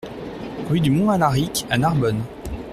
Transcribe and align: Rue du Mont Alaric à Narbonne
Rue 0.67 0.79
du 0.79 0.89
Mont 0.89 1.11
Alaric 1.11 1.67
à 1.69 1.77
Narbonne 1.77 2.23